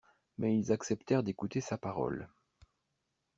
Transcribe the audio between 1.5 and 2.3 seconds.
sa parole.